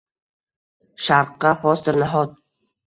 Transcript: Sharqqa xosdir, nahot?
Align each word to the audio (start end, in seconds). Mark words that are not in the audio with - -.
Sharqqa 1.09 1.55
xosdir, 1.63 2.03
nahot? 2.07 2.39